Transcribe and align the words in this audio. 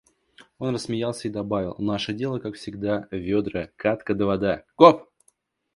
–Он 0.57 0.73
рассмеялся 0.73 1.27
и 1.27 1.31
добавил:– 1.31 1.75
Наше 1.77 2.11
дело, 2.11 2.39
как 2.39 2.55
всегда: 2.55 3.07
ведра, 3.11 3.69
кадка 3.75 4.15
да 4.15 4.25
вода… 4.25 4.63
Гоп! 4.75 5.11